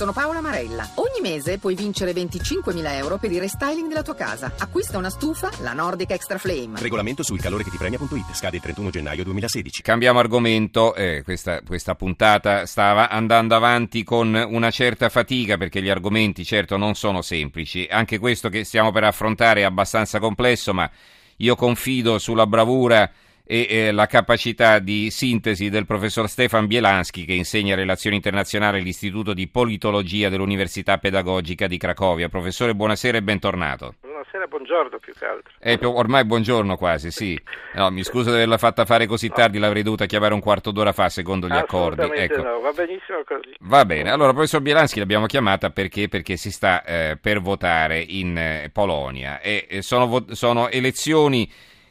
[0.00, 0.88] Sono Paola Marella.
[0.94, 4.50] Ogni mese puoi vincere 25.000 euro per il restyling della tua casa.
[4.56, 6.80] Acquista una stufa, la Nordic Extra Flame.
[6.80, 8.32] Regolamento sul calore che ti premia.it.
[8.32, 9.82] Scade il 31 gennaio 2016.
[9.82, 10.94] Cambiamo argomento.
[10.94, 16.78] Eh, questa, questa puntata stava andando avanti con una certa fatica perché gli argomenti certo
[16.78, 17.86] non sono semplici.
[17.90, 20.90] Anche questo che stiamo per affrontare è abbastanza complesso, ma
[21.36, 23.12] io confido sulla bravura
[23.52, 29.34] e eh, la capacità di sintesi del professor Stefan Bielanski che insegna relazioni internazionali all'Istituto
[29.34, 32.28] di Politologia dell'Università Pedagogica di Cracovia.
[32.28, 33.94] Professore, buonasera e bentornato.
[34.02, 35.52] Buonasera, buongiorno più che altro.
[35.58, 37.36] Eh, ormai buongiorno quasi, sì.
[37.74, 40.92] No, mi scuso di averla fatta fare così tardi, l'avrei dovuta chiamare un quarto d'ora
[40.92, 42.02] fa secondo gli accordi.
[42.02, 42.42] Ecco.
[42.42, 43.56] No, va benissimo così.
[43.62, 48.38] Va bene, allora professor Bielanski l'abbiamo chiamata perché, perché si sta eh, per votare in
[48.38, 51.50] eh, Polonia e sono, sono elezioni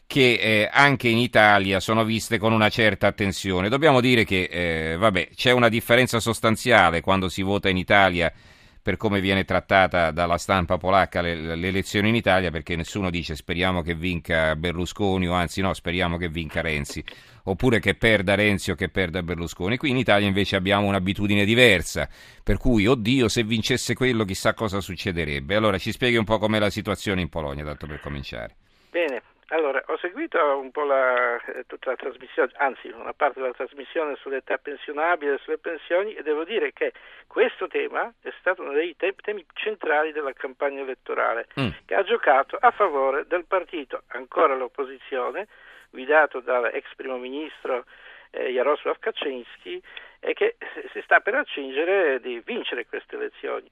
[0.09, 3.69] che eh, anche in Italia sono viste con una certa attenzione.
[3.69, 8.33] Dobbiamo dire che eh, vabbè, c'è una differenza sostanziale quando si vota in Italia
[8.81, 13.93] per come viene trattata dalla stampa polacca l'elezione in Italia, perché nessuno dice speriamo che
[13.93, 17.03] vinca Berlusconi o anzi no, speriamo che vinca Renzi,
[17.43, 19.77] oppure che perda Renzi o che perda Berlusconi.
[19.77, 22.09] Qui in Italia invece abbiamo un'abitudine diversa,
[22.41, 25.53] per cui oddio se vincesse quello chissà cosa succederebbe.
[25.53, 28.55] Allora ci spieghi un po' com'è la situazione in Polonia, tanto per cominciare.
[28.89, 33.53] Bene, allora, ho seguito un po' la, eh, tutta la trasmissione, anzi una parte della
[33.53, 36.93] trasmissione sull'età pensionabile e sulle pensioni e devo dire che
[37.27, 41.69] questo tema è stato uno dei te- temi centrali della campagna elettorale mm.
[41.85, 45.47] che ha giocato a favore del partito ancora all'opposizione
[45.89, 47.85] guidato dall'ex primo ministro
[48.31, 49.81] eh, Jaroslav Kaczynski
[50.19, 50.57] e che
[50.91, 53.69] si sta per accingere di vincere queste elezioni.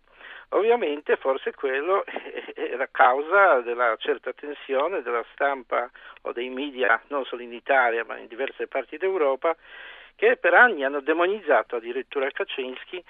[0.49, 5.89] Ovviamente forse quello è la causa della certa tensione della stampa
[6.22, 9.55] o dei media, non solo in Italia ma in diverse parti d'Europa,
[10.16, 13.03] che per anni hanno demonizzato addirittura Kaczynski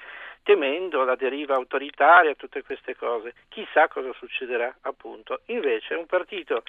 [0.43, 3.33] temendo la deriva autoritaria, tutte queste cose.
[3.49, 5.41] Chissà cosa succederà appunto.
[5.47, 6.63] Invece è un partito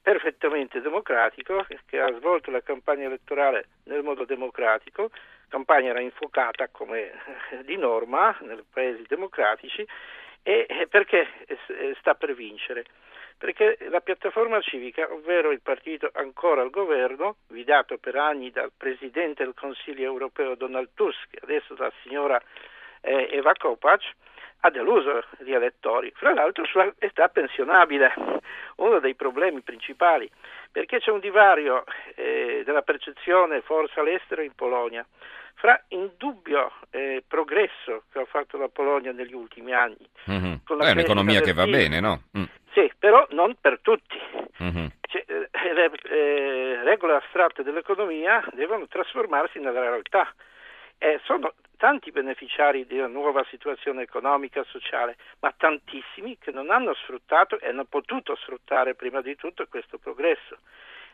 [0.00, 5.10] perfettamente democratico che ha svolto la campagna elettorale nel modo democratico,
[5.48, 7.12] campagna era infuocata come
[7.64, 9.86] di norma nei paesi democratici
[10.42, 11.26] e perché
[12.00, 12.84] sta per vincere?
[13.38, 19.44] Perché la piattaforma civica, ovvero il partito ancora al governo, guidato per anni dal Presidente
[19.44, 22.40] del Consiglio europeo Donald Tusk, adesso dalla signora
[23.00, 24.02] eh, Eva Kopac,
[24.64, 28.14] ha deluso gli elettori, fra l'altro sulla età pensionabile,
[28.76, 30.30] uno dei problemi principali,
[30.70, 31.84] perché c'è un divario
[32.14, 35.04] eh, della percezione forse all'estero in Polonia
[35.54, 40.08] fra indubbio eh, progresso che ha fatto la Polonia negli ultimi anni.
[40.28, 40.54] Mm-hmm.
[40.80, 42.22] È un'economia che va bene, no?
[42.36, 42.44] Mm.
[42.72, 44.18] Sì, però non per tutti.
[44.60, 44.86] Mm-hmm.
[45.02, 50.32] Cioè, eh, le eh, regole astratte dell'economia devono trasformarsi nella realtà.
[50.98, 51.52] Eh, sono
[51.82, 57.58] tanti beneficiari di una nuova situazione economica e sociale, ma tantissimi che non hanno sfruttato
[57.58, 60.58] e hanno potuto sfruttare prima di tutto questo progresso.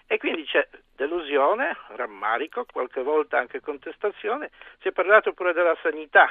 [0.06, 4.50] E quindi c'è delusione, rammarico, qualche volta anche contestazione.
[4.82, 6.28] Si è parlato pure della sanità.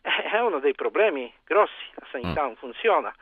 [0.00, 2.46] È uno dei problemi grossi, la sanità mm.
[2.46, 3.14] non funziona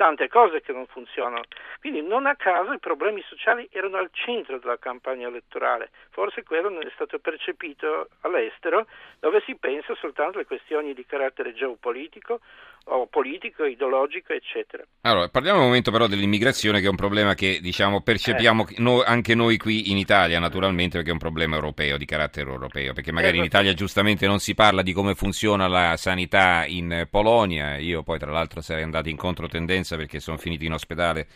[0.00, 1.42] tante cose che non funzionano.
[1.78, 6.70] Quindi non a caso i problemi sociali erano al centro della campagna elettorale, forse quello
[6.70, 8.86] non è stato percepito all'estero,
[9.18, 12.40] dove si pensa soltanto alle questioni di carattere geopolitico
[12.84, 14.82] o politico, ideologico, eccetera.
[15.02, 18.74] Allora, parliamo un momento però dell'immigrazione che è un problema che diciamo percepiamo eh.
[18.78, 22.92] no, anche noi qui in Italia naturalmente perché è un problema europeo, di carattere europeo,
[22.94, 27.76] perché magari in Italia giustamente non si parla di come funziona la sanità in Polonia,
[27.76, 31.26] io poi tra l'altro sarei andato in controtendenza perché sono finito in ospedale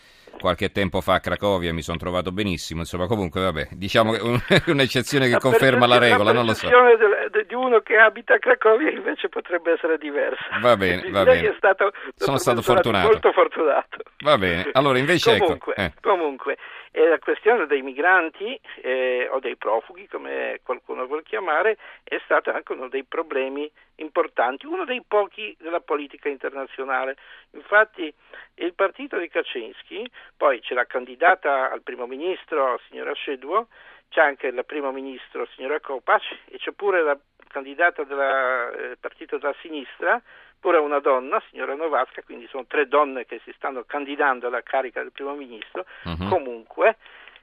[0.45, 4.63] qualche tempo fa a Cracovia mi sono trovato benissimo, insomma comunque vabbè, diciamo che è
[4.71, 6.69] un'eccezione che la conferma la regola, non lo so.
[6.69, 10.59] La di uno che abita a Cracovia invece potrebbe essere diversa.
[10.61, 11.55] Va bene, va bene.
[11.57, 13.07] Stato, Sono stato fortunato.
[13.07, 13.97] Molto fortunato.
[14.19, 15.81] Va bene, allora invece comunque, ecco.
[15.81, 15.93] Eh.
[16.03, 16.59] Comunque,
[16.91, 22.53] eh, la questione dei migranti eh, o dei profughi, come qualcuno vuol chiamare, è stato
[22.53, 27.17] anche uno dei problemi importanti, uno dei pochi della politica internazionale.
[27.53, 28.13] Infatti
[28.57, 33.69] il partito di Kaczynski, poi c'è la candidata al primo ministro, signora Szydło,
[34.09, 39.39] c'è anche il primo ministro, signora Kopac, e c'è pure la candidata del eh, partito
[39.39, 40.21] della sinistra,
[40.59, 45.03] pure una donna, signora Novasca, quindi sono tre donne che si stanno candidando alla carica
[45.03, 45.85] del primo ministro.
[46.05, 46.29] Uh-huh.
[46.29, 46.97] Comunque,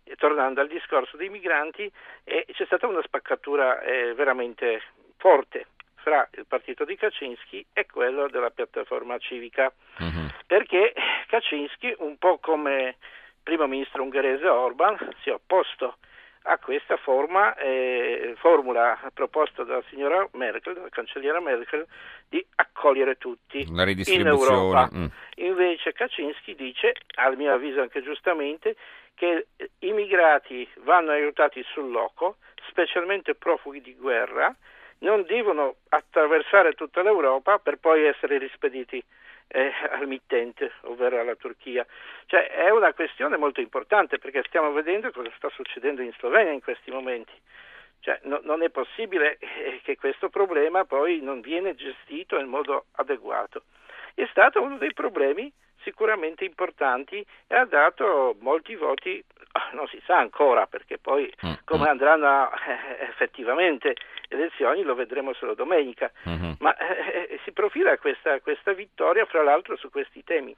[0.04, 1.92] eh, tornando al discorso dei migranti,
[2.24, 4.82] eh, c'è stata una spaccatura eh, veramente
[5.18, 5.68] forte
[6.02, 10.30] fra il partito di Kaczynski e quello della piattaforma civica, uh-huh.
[10.46, 10.94] perché
[11.28, 12.98] Kaczynski, un po' come
[13.44, 15.98] primo ministro ungherese Orban, si è opposto
[16.44, 21.86] a questa forma, eh, formula proposta dalla signora Merkel, dalla cancelliera Merkel,
[22.28, 24.90] di accogliere tutti in Europa.
[24.94, 25.06] Mm.
[25.36, 28.76] Invece Kaczynski dice, a mio avviso anche giustamente,
[29.14, 29.48] che
[29.80, 32.38] i migrati vanno aiutati sul loco,
[32.70, 34.56] specialmente profughi di guerra,
[35.02, 39.04] non devono attraversare tutta l'Europa per poi essere rispediti
[39.48, 41.86] eh, al mittente, ovvero alla Turchia.
[42.26, 46.62] Cioè è una questione molto importante perché stiamo vedendo cosa sta succedendo in Slovenia in
[46.62, 47.34] questi momenti.
[48.00, 52.86] Cioè, no, non è possibile eh, che questo problema poi non viene gestito in modo
[52.94, 53.64] adeguato.
[54.16, 55.52] È stato uno dei problemi
[55.84, 59.24] sicuramente importanti e ha dato molti voti,
[59.74, 61.90] non si sa ancora perché poi mm, come mm.
[61.90, 63.96] andranno eh, effettivamente
[64.28, 66.52] le elezioni lo vedremo solo domenica, mm-hmm.
[66.60, 70.56] ma eh, eh, si profila questa, questa vittoria fra l'altro su questi temi.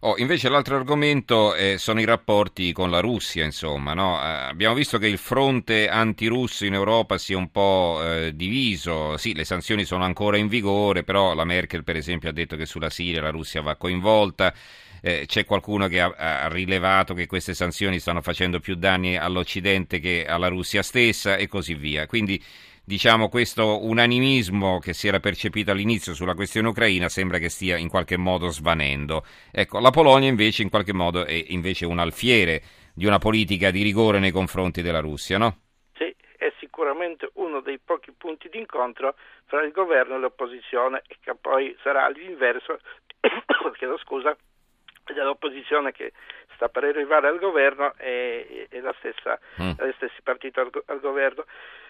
[0.00, 3.94] Oh, invece l'altro argomento eh, sono i rapporti con la Russia, insomma.
[3.94, 4.20] No?
[4.22, 9.16] Eh, abbiamo visto che il fronte antirusso in Europa si è un po' eh, diviso.
[9.16, 12.66] Sì, le sanzioni sono ancora in vigore, però la Merkel, per esempio, ha detto che
[12.66, 14.52] sulla Siria la Russia va coinvolta.
[15.02, 19.98] Eh, c'è qualcuno che ha, ha, rilevato che queste sanzioni stanno facendo più danni all'Occidente
[19.98, 22.06] che alla Russia stessa e così via.
[22.06, 22.42] Quindi
[22.86, 27.88] diciamo, questo unanimismo che si era percepito all'inizio sulla questione ucraina sembra che stia in
[27.88, 29.24] qualche modo svanendo.
[29.50, 32.62] Ecco, la Polonia invece in qualche modo è invece un alfiere
[32.94, 35.58] di una politica di rigore nei confronti della Russia, no?
[35.98, 39.16] Sì, è sicuramente uno dei pochi punti d'incontro
[39.46, 42.78] fra il governo e l'opposizione e che poi sarà l'inverso,
[43.76, 44.36] chiedo scusa,
[45.12, 46.12] dell'opposizione che
[46.54, 49.70] sta per arrivare al governo e, e la stessa, mm.
[49.70, 51.44] gli stessi partiti al, al governo.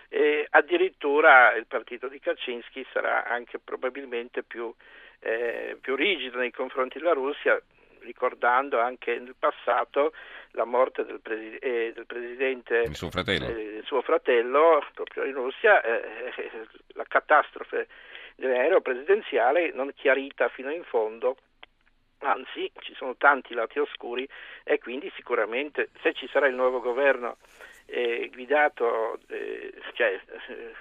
[0.09, 4.73] E addirittura il partito di Kaczynski sarà anche probabilmente più,
[5.21, 7.61] eh, più rigido nei confronti della Russia,
[8.01, 10.13] ricordando anche nel passato
[10.53, 15.35] la morte del, presi- eh, del presidente, il suo fratello, eh, suo fratello proprio in
[15.35, 16.33] Russia, eh,
[16.95, 17.89] la catastrofe
[18.37, 21.37] dell'aereo presidenziale non chiarita fino in fondo
[22.31, 24.29] anzi ci sono tanti lati oscuri
[24.65, 27.37] e quindi sicuramente se ci sarà il nuovo governo
[27.87, 30.75] eh, guidato, eh, cioè, eh,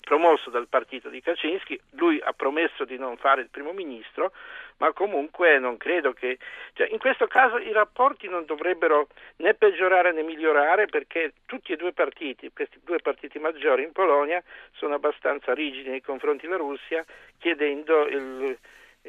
[0.00, 4.32] promosso dal partito di Kaczynski, lui ha promesso di non fare il primo ministro,
[4.78, 6.38] ma comunque non credo che...
[6.72, 11.76] Cioè, in questo caso i rapporti non dovrebbero né peggiorare né migliorare perché tutti e
[11.76, 14.42] due partiti, questi due partiti maggiori in Polonia,
[14.72, 17.04] sono abbastanza rigidi nei confronti della Russia,
[17.38, 18.58] chiedendo il,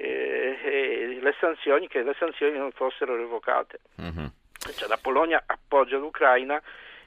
[0.01, 3.79] eh, le sanzioni, che le sanzioni non fossero revocate.
[4.01, 4.25] Mm-hmm
[4.75, 6.61] cioè la Polonia appoggia l'Ucraina.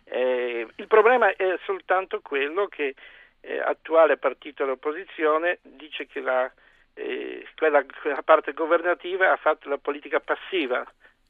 [0.04, 2.94] Eh, il problema è soltanto quello che
[3.40, 6.50] l'attuale eh, partito dell'opposizione dice che la,
[6.94, 10.84] eh, quella, quella, parte governativa ha fatto la politica passiva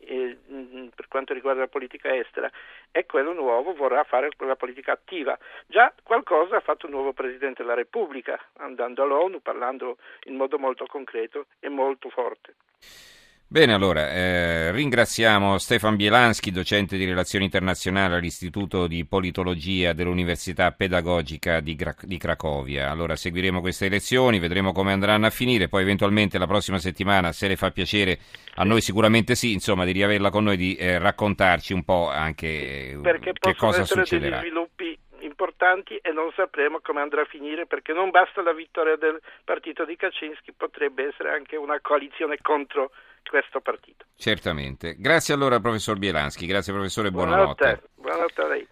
[0.05, 0.39] eh,
[0.95, 2.51] per quanto riguarda la politica estera
[2.91, 5.39] e quello nuovo vorrà fare quella politica attiva.
[5.67, 10.87] Già qualcosa ha fatto il nuovo Presidente della Repubblica, andando all'ONU, parlando in modo molto
[10.87, 12.55] concreto e molto forte.
[13.53, 21.61] Bene, allora eh, ringraziamo Stefan Bielanski, docente di relazioni internazionali all'Istituto di Politologia dell'Università Pedagogica
[21.61, 22.91] di, Gra- di, Cracovia.
[22.91, 27.47] Allora seguiremo queste elezioni, vedremo come andranno a finire, poi eventualmente la prossima settimana, se
[27.47, 28.21] le fa piacere,
[28.55, 32.93] a noi sicuramente sì, insomma, di riaverla con noi, di eh, raccontarci un po' anche
[32.93, 34.43] eh, che cosa succederà
[35.23, 39.85] importanti e non sapremo come andrà a finire perché non basta la vittoria del partito
[39.85, 42.91] di Kaczynski, potrebbe essere anche una coalizione contro
[43.29, 44.05] questo partito.
[44.17, 44.97] Certamente.
[44.99, 47.65] Grazie allora professor Bielanski, grazie professore, buonanotte.
[47.65, 48.61] Buonanotte, buonanotte a lei.